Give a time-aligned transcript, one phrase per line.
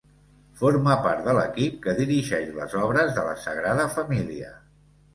[0.61, 4.55] Forma part de l'equip que dirigeix les obres de la Sagrada Família.